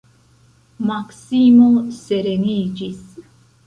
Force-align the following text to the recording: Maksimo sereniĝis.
Maksimo 0.91 1.69
sereniĝis. 2.01 3.09